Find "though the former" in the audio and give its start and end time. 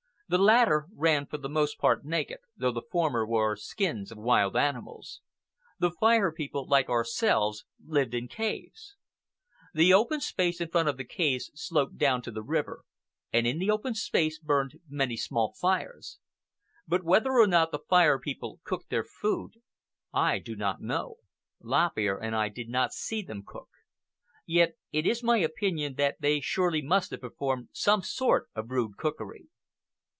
2.55-3.25